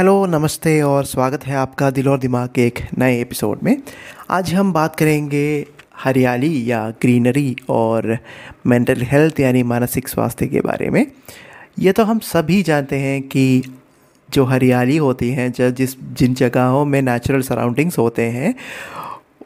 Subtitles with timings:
[0.00, 3.82] Hello, नमस्ते और स्वागत है आपका दिल और दिमाग के एक नए एपिसोड में।
[4.30, 8.18] आज हम बात करेंगे हरियाली या ग्रीनरी और
[8.66, 11.06] मेंटल हेल्थ यानी मानसिक स्वास्थ्य के बारे में।
[11.78, 13.62] ये तो हम सभी जानते हैं कि
[14.30, 18.54] जो हरियाली होती है जिस, जिन जगहों में नेचुरल सराउंडिंग्स होते हैं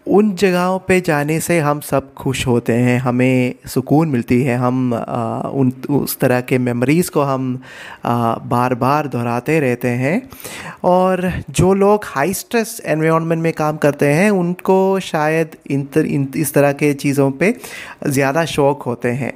[0.07, 4.95] उन जगहों पे जाने से हम सब खुश होते हैं हमें सुकून मिलती है। हम
[4.95, 7.59] आ, उन उस तरह के मेमोरीज़ को हम
[8.04, 10.21] आ, बार बार दोहराते रहते हैं।
[10.85, 16.29] और जो लोग हाई स्ट्रेस एनवायरनमेंट में काम करते हैं उनको शायद इन, तर, इन
[16.36, 17.55] इस तरह के चीज़ों पे
[18.07, 19.32] ज़्यादा शौक़ होते हैं।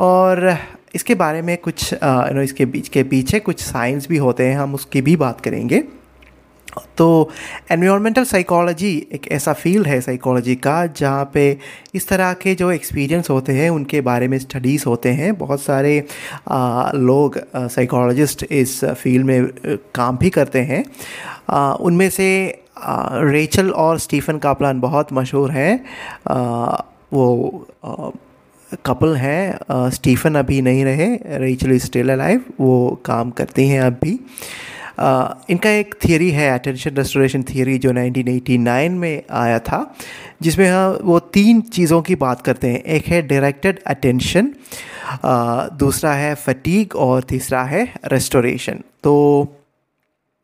[0.00, 0.56] और
[0.94, 4.74] इसके बारे में कुछ आ, इसके बीच के पीछे कुछ साइंस भी होते हैं हम
[4.74, 5.82] उसकी भी बात करेंगे।
[6.98, 7.30] तो
[7.70, 11.58] एनवायरमेंटल साइकोलॉजी एक ऐसा फ़ील्ड है साइकोलॉजी का जहाँ पे
[11.94, 16.04] इस तरह के जो एक्सपीरियंस होते हैं उनके बारे में स्टडीज़ होते हैं। बहुत सारे
[16.48, 19.46] आ, लोग साइकोलॉजिस्ट इस फ़ील्ड में
[19.94, 20.84] काम भी करते हैं।
[21.80, 22.28] उनमें से
[22.78, 25.74] आ, रेचल और स्टीफन कापलान बहुत मशहूर हैं।
[27.12, 28.10] वो आ,
[28.86, 31.06] कपल हैं। स्टीफन अभी नहीं रहे
[31.38, 34.18] रेचल स्टिल लाइफ वो काम करती हैं अब भी।
[35.50, 39.94] इनका एक थियरी है अटेंशन रेस्टोरेशन थियरी जो 1989 में आया था,
[40.42, 44.52] जिसमें हाँ वो तीन चीज़ों की बात करते हैं। एक है डायरेक्टेड अटेंशन
[45.78, 49.14] दूसरा है फटीक और तीसरा है रेस्टोरेशन तो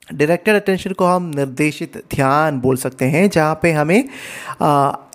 [0.08, 3.98] डायरेक्टेड अटेंशन को हम निर्देशित ध्यान बोल सकते हैं, जहाँ पे हमें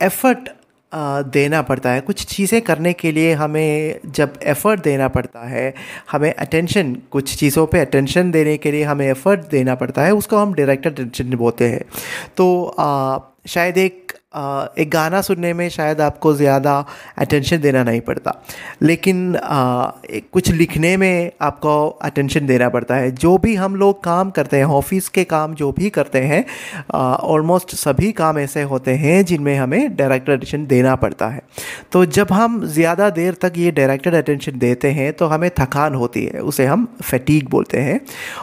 [0.03, 0.49] एफर्ट
[0.91, 5.73] देना पड़ता है। कुछ चीज़ें करने के लिए हमें जब एफ़र्ट देना पड़ता है
[6.11, 10.37] हमें अटेंशन कुछ चीज़ों पे अटेंशन देने के लिए हमें एफ़र्ट देना पड़ता है उसको
[10.37, 11.83] हम डायरेक्ट अटेंशन बोलते हैं।
[12.37, 16.73] तो आ, शायद एक एक गाना सुनने में शायद आपको ज़्यादा
[17.17, 18.33] अटेंशन देना नहीं पड़ता।
[18.81, 19.33] लेकिन
[20.33, 24.65] कुछ लिखने में आपको अटेंशन देना पड़ता है। जो भी हम लोग काम करते हैं
[24.65, 26.43] ऑफ़िस के काम जो भी करते हैं
[26.93, 31.41] ऑलमोस्ट सभी काम ऐसे होते हैं जिनमें हमें डायरेक्टेड अटेंशन देना पड़ता है।
[31.91, 36.25] तो जब हम ज़्यादा देर तक ये डायरेक्टेड अटेंशन देते हैं तो हमें थकान होती
[36.25, 37.99] है, उसे हम फटीक बोलते हैं।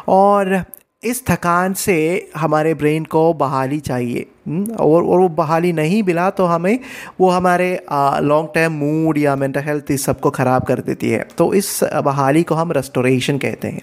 [0.08, 0.62] और
[1.06, 1.96] इस थकान से
[2.36, 6.78] हमारे ब्रेन को बहाली चाहिए हम्म, और और वो बहाली नहीं मिला तो हमें
[7.20, 7.68] वो हमारे
[8.22, 12.42] लॉन्ग टर्म मूड या मेंटल हेल्थ इस सबको ख़राब कर देती है। तो इस बहाली
[12.42, 13.82] को हम रेस्टोरेशन कहते हैं।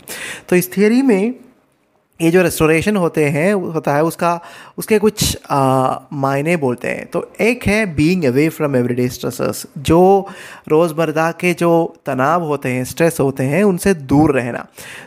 [0.49, 1.33] तो इस थियरी में
[2.19, 4.39] ये जो रेस्टोरेशन होते हैं होता है, उसका,
[4.77, 10.27] उसके कुछ मायने बोलते हैं। तो एक है being away from everyday stressors जो
[10.69, 11.71] रोज़मर्रा के जो
[12.05, 14.65] तनाव होते हैं स्ट्रेस होते हैं, उनसे दूर रहना।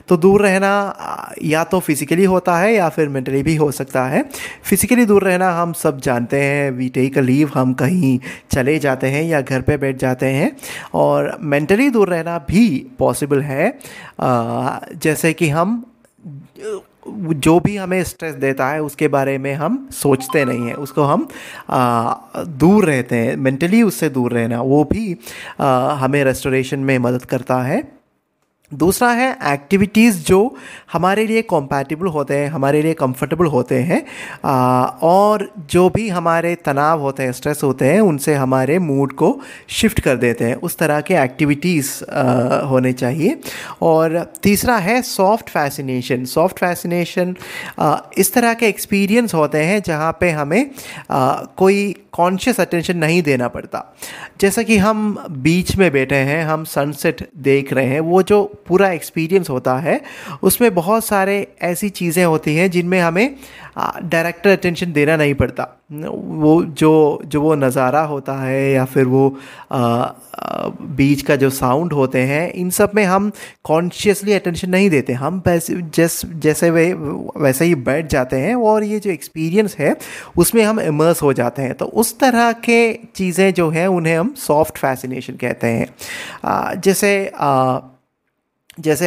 [0.08, 4.24] तो दूर रहना या तो फिज़िकली होता है, या फिर मेंटली भी हो सकता है।
[4.64, 8.18] फिज़िकली दूर रहना हम सब जानते हैं वी टेक अ लीव हम कहीं
[8.50, 10.50] चले जाते हैं, या घर पर बैठ जाते हैं।
[10.94, 12.68] और मेंटली दूर रहना भी
[12.98, 13.72] पॉसिबल है।
[14.20, 15.84] जैसे कि हम
[17.14, 21.28] जो भी हमें स्ट्रेस देता है उसके बारे में हम सोचते नहीं हैं। उसको हम
[21.70, 25.16] आ, दूर रहते हैं। मेंटली उससे दूर रहना वो भी
[25.60, 27.95] आ, हमें रेस्टोरेशन में मदद करता है।
[28.74, 30.56] दूसरा है एक्टिविटीज़ जो
[30.92, 34.02] हमारे लिए कॉम्पैटिबल होते हैं हमारे लिए कंफर्टेबल होते हैं
[34.44, 39.40] आ, और जो भी हमारे तनाव होते हैं स्ट्रेस होते हैं उनसे हमारे मूड को
[39.68, 41.92] शिफ्ट कर देते हैं। उस तरह के एक्टिविटीज़
[42.66, 43.38] होने चाहिए।
[43.82, 47.34] और तीसरा है सॉफ्ट फैसिनेशन सॉफ्ट फैसिनेशन
[48.18, 50.70] इस तरह के एक्सपीरियंस होते हैं जहाँ पे हमें
[51.10, 53.84] आ, कोई कॉन्शियस अटेंशन नहीं देना पड़ता।
[54.40, 58.90] जैसा कि हम बीच में बैठे हैं हम सनसेट देख रहे हैं वो जो पूरा
[58.90, 60.00] एक्सपीरियंस होता है।
[60.42, 63.36] उसमें बहुत सारे ऐसी चीज़ें होती हैं जिनमें हमें
[63.78, 69.28] डायरेक्टर अटेंशन देना नहीं पड़ता। वो जो जो वो नज़ारा होता है या फिर वो
[69.72, 73.30] आ, आ, बीच का जो साउंड होते हैं इन सब में हम
[73.64, 76.92] कॉन्शियसली अटेंशन नहीं देते। हम वैसे जैस जैसे वे
[77.36, 79.96] वैसे ही बैठ जाते हैं और ये जो एक्सपीरियंस है
[80.36, 84.34] उसमें हम इमर्स हो जाते हैं। तो उस तरह के चीज़ें जो हैं उन्हें हम
[84.38, 85.88] सॉफ्ट फैसिनेशन कहते हैं।
[86.44, 87.14] आ, जैसे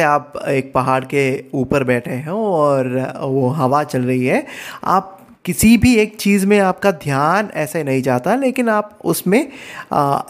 [0.00, 4.46] आप एक पहाड़ के ऊपर बैठे हैं और वो हवा चल रही है
[4.84, 9.48] आप किसी भी एक चीज़ में आपका ध्यान ऐसे नहीं जाता लेकिन आप उसमें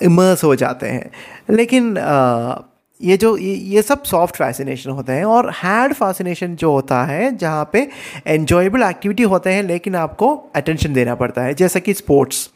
[0.02, 1.10] इमर्स हो जाते हैं।
[1.50, 2.56] लेकिन आ,
[3.02, 7.36] ये जो ये, ये सब सॉफ्ट फैसिनेशन होते हैं और हैड फैसिनेशन जो होता है
[7.36, 7.88] जहाँ पे
[8.26, 12.50] एन्जॉयबल एक्टिविटी होते हैं लेकिन आपको अटेंशन देना पड़ता है जैसे कि स्पोर्ट्स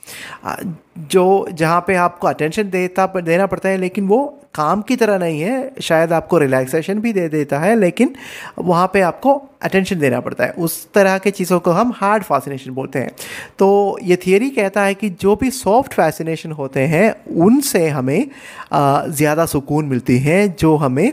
[1.00, 4.24] जो, जहाँ पे आपको अटेंशन देता, देना पड़ता है, लेकिन वो
[4.54, 8.14] काम की तरह नहीं है, शायद आपको रिलैक्सेशन भी दे देता है, लेकिन
[8.58, 12.70] वहाँ पे आपको अटेंशन देना पड़ता है। उस तरह के चीज़ों को हम हार्ड फैसिनेशन
[12.70, 13.10] बोलते हैं।
[13.58, 18.26] तो ये थियोरी कहता है कि जो भी सॉफ्ट फैसिनेशन होते हैं, उनसे हमें
[18.72, 21.12] ज़्यादा सुकून मिलती है, जो हमें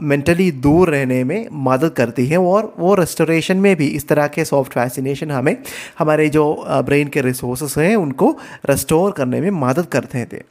[0.00, 4.44] मेंटली दूर रहने में मदद करती है, और वो रेस्टोरेशन में भी इस तरह के
[4.44, 5.56] सॉफ्ट फैसिनेशन हमें,
[5.98, 8.36] हमारे जो ब्रेन के रिसोर्स हैं उनको
[8.70, 10.42] रेस्टोर करने में मदद करते थे।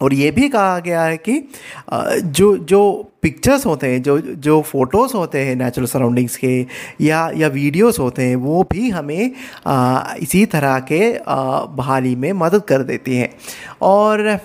[0.00, 1.48] और ये भी कहा गया है कि
[2.20, 6.66] जो जो पिक्चर्स होते हैं जो जो फ़ोटोज़ होते हैं नेचुरल सराउंडिंग्स के
[7.00, 9.30] या या वीडियोस होते हैं वो भी हमें
[9.66, 13.30] आ, इसी तरह के आ, बहाली में मदद कर देती हैं।
[13.82, 14.38] और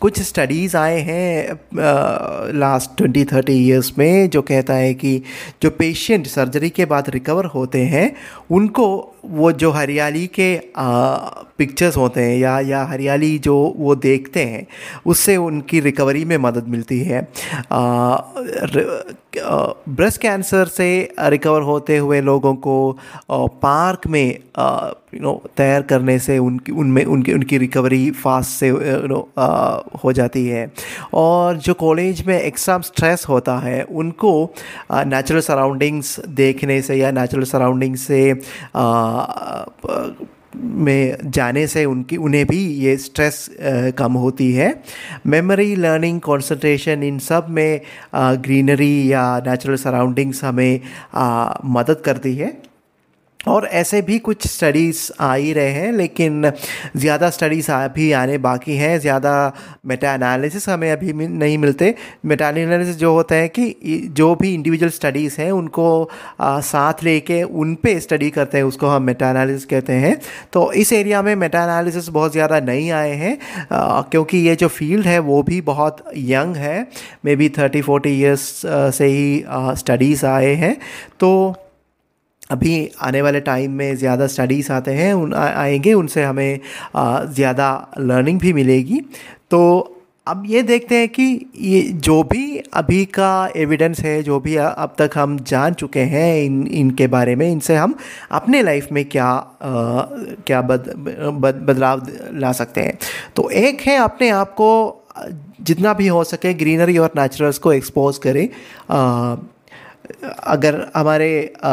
[0.00, 1.60] कुछ स्टडीज़ आए हैं
[2.54, 5.22] लास्ट ट्वेंटी थर्टी ईयर्स में जो कहता है कि
[5.62, 8.16] जो पेशेंट सर्जरी के बाद रिकवर होते हैं
[8.50, 14.66] उनको वो जो हरियाली के पिक्चर्स होते हैं या या हरियाली जो वो देखते हैं,
[15.06, 17.26] उससे उनकी रिकवरी में मदद मिलती है।
[19.88, 20.86] ब्रेस्ट कैंसर से
[21.20, 22.98] रिकवर होते हुए लोगों को
[23.32, 24.38] पार्क में
[25.14, 29.28] यू नो तैयार करने से उनकी, उनमें, उनकी उनकी रिकवरी फास्ट से यू नो
[30.04, 30.70] हो जाती है।
[31.14, 34.54] और जो कॉलेज में एग्ज़ाम स्ट्रेस होता है, उनको
[34.92, 38.32] नेचुरल सराउंडिंग्स देखने से या नेचुरल सराउंडिंग्स से
[40.56, 43.48] में जाने से उनकी, उन्हें भी ये स्ट्रेस
[43.98, 44.68] कम होती है।
[45.26, 47.80] मेमोरी लर्निंग कंसंट्रेशन इन सब में
[48.14, 50.80] ग्रीनरी या नेचुरल सराउंडिंग्स हमें
[51.66, 52.50] मदद करती है।
[53.46, 56.50] और ऐसे भी कुछ स्टडीज़ आ ही रहे हैं लेकिन
[56.96, 59.32] ज़्यादा स्टडीज़ अभी आने बाकी हैं ज़्यादा
[59.86, 61.94] मेटा एनालिसिस हमें अभी नहीं मिलते।
[62.26, 63.74] मेटा एनालिसिस जो होता है कि
[64.12, 66.10] जो भी इंडिविजुअल स्टडीज़ हैं उनको
[66.40, 70.16] आ, साथ लेके उन पे स्टडी करते हैं उसको हम मेटा एनालिसिस कहते हैं।
[70.52, 73.36] तो इस एरिया में मेटा एनालिसिस बहुत ज़्यादा नहीं आए हैं
[73.72, 76.86] क्योंकि ये जो फ़ील्ड है वो भी बहुत यंग है।
[77.24, 79.44] Maybe thirty forty years से ही
[79.78, 80.76] स्टडीज़ आए हैं।
[81.20, 81.32] तो
[82.52, 86.60] अभी आने वाले टाइम में ज़्यादा स्टडीज़ आते हैं उन आएँगे उनसे हमें
[86.96, 87.70] ज़्यादा
[88.00, 89.00] लर्निंग भी मिलेगी।
[89.50, 91.24] तो अब ये देखते हैं कि
[91.58, 96.42] ये जो भी अभी का एविडेंस है जो भी अब तक हम जान चुके हैं
[96.42, 97.94] इन इनके बारे में इनसे हम
[98.32, 99.44] अपने लाइफ में क्या आ,
[100.46, 100.92] क्या बद,
[101.34, 102.98] बद बदलाव ला सकते हैं।
[103.36, 104.70] तो एक है अपने आप को
[105.60, 108.48] जितना भी हो सके ग्रीनरी और नेचुरल्स को एक्सपोज करें।
[108.90, 109.36] आ,
[110.46, 111.32] अगर हमारे
[111.64, 111.70] आ,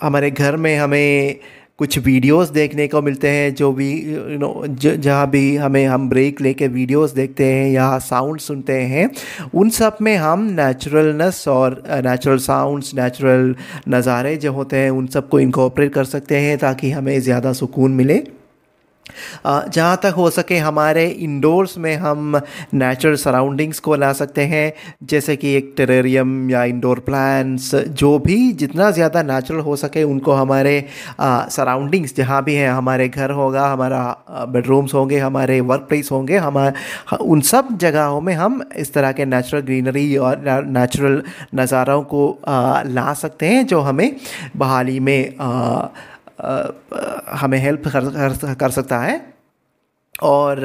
[0.00, 1.36] हमारे घर में हमें
[1.78, 6.40] कुछ वीडियोस देखने को मिलते हैं, जो भी यू नो जहाँ भी हमें हम ब्रेक
[6.40, 9.10] लेके वीडियोस देखते हैं या साउंड सुनते हैं,
[9.54, 13.54] उन सब में हम नेचुरलनेस और नेचुरल साउंड्स नेचुरल
[13.88, 18.22] नज़ारे जो होते हैं, उन सबको इनकॉपरेट कर सकते हैं, ताकि हमें ज़्यादा सुकून मिले।
[19.46, 22.40] जहाँ तक हो सके हमारे इंडोर्स में हम
[22.74, 24.72] नेचुरल सराउंडिंग्स को ला सकते हैं
[25.04, 30.32] जैसे कि एक टेरेरियम या इंडोर प्लांट्स जो भी जितना ज़्यादा नेचुरल हो सके उनको
[30.32, 30.74] हमारे
[31.20, 34.02] सराउंडिंग्स जहाँ भी हैं हमारे घर होगा हमारा
[34.48, 39.24] बेडरूम्स होंगे हमारे वर्क प्लेस होंगे हमारे उन सब जगहों में हम इस तरह के
[39.26, 41.22] नेचुरल ग्रीनरी और नेचुरल
[41.54, 44.16] नज़ारों को आ, ला सकते हैं जो हमें
[44.56, 45.88] बहाली में आ,
[47.30, 49.37] हमें हेल्प कर, कर, सकता है।
[50.22, 50.60] और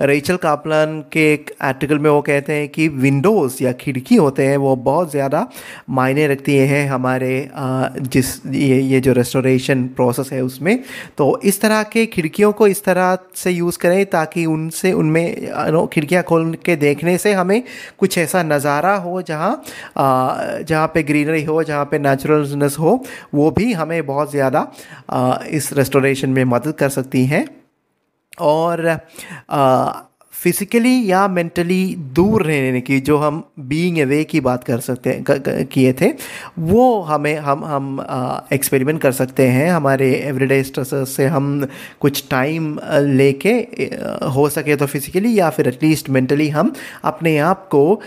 [0.00, 4.56] रेचल कापलन के एक आर्टिकल में वो कहते हैं कि विंडोज़ या खिड़की होते हैं,
[4.56, 5.46] वो बहुत ज़्यादा
[5.90, 10.78] मायने रखती हैं हमारे जिस, ये ये जो रेस्टोरेशन प्रोसेस है उसमें।
[11.18, 16.22] तो इस तरह के खिड़कियों को इस तरह से यूज़ करें ताकि उनसे, उनमें खिड़कियाँ
[16.22, 17.62] खोल के देखने से हमें
[17.98, 19.62] कुछ ऐसा नज़ारा हो जहाँ
[19.98, 23.02] जहाँ पे ग्रीनरी हो, जहाँ पे नेचुरलनेस हो,
[23.34, 24.70] वो भी हमें बहुत ज़्यादा
[25.50, 27.46] इस रेस्टोरेशन में मदद कर सकती हैं।
[28.40, 29.00] और
[30.42, 31.84] फिज़िकली या मेंटली
[32.14, 36.10] दूर रहने की जो हम बीइंग अवे की बात कर सकते किए थे,
[36.60, 38.06] वो हमें, हम हम
[38.52, 41.66] एक्सपेरिमेंट कर सकते हैं। हमारे एवरीडे स्ट्रेस से हम
[42.00, 43.52] कुछ टाइम लेके
[44.34, 46.72] हो सके तो फिज़िकली या फिर एटलीस्ट मेंटली हम
[47.04, 48.00] अपने आप को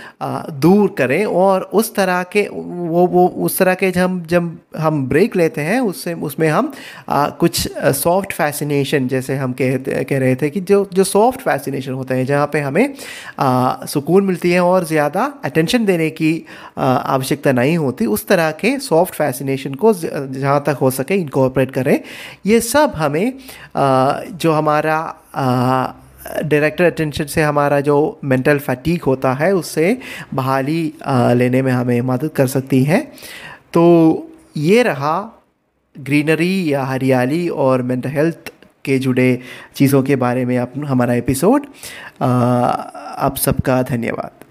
[0.59, 5.35] दूर करें। और उस तरह के, वो वो, उस तरह के जब जब हम ब्रेक
[5.35, 6.71] लेते हैं, उससे, उसमें हम
[7.09, 12.13] कुछ सॉफ्ट फैसिनेशन जैसे हम कह कह रहे थे कि जो जो सॉफ्ट फैसिनेशन होते
[12.13, 12.93] हैं जहाँ पे हमें
[13.39, 16.31] आ, सुकून मिलती है और ज़्यादा अटेंशन देने की
[16.77, 21.99] आवश्यकता नहीं होती। उस तरह के सॉफ्ट फैसिनेशन को जहाँ तक हो सके इनकॉर्पोरेट करें।
[22.45, 23.33] ये सब हमें
[23.75, 24.97] आ, जो हमारा
[26.25, 29.97] डायरेक्टर अटेंशन से हमारा जो मेंटल फैटीक होता है उससे
[30.33, 32.99] बहाली लेने में हमें मदद कर सकती है।
[33.73, 33.83] तो
[34.57, 35.17] ये रहा
[35.95, 38.51] ग्रीनरी या हरियाली और मेंटल हेल्थ
[38.85, 39.27] के जुड़े
[39.75, 41.65] चीज़ों के बारे में आप हमारा एपिसोड।
[42.21, 44.44] आप सबका धन्यवाद।